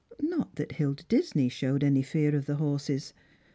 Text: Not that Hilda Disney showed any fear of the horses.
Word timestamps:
Not 0.23 0.55
that 0.55 0.71
Hilda 0.71 1.03
Disney 1.03 1.47
showed 1.47 1.83
any 1.83 2.01
fear 2.01 2.35
of 2.35 2.47
the 2.47 2.55
horses. 2.55 3.13